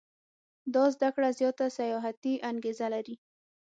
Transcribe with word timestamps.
دا 0.73 0.83
زده 0.95 1.09
کړه 1.15 1.29
زیاته 1.39 1.65
سیاحتي 1.77 2.33
انګېزه 2.49 2.87
لري. 2.93 3.15